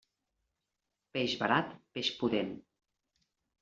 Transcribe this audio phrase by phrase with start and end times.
[1.19, 2.55] Peix barat, peix pudent.